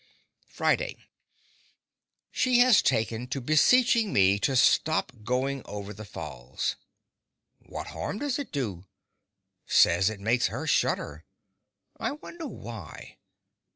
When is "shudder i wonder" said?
10.65-12.47